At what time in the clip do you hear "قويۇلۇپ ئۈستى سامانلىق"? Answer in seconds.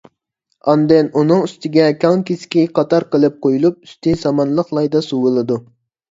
3.47-4.73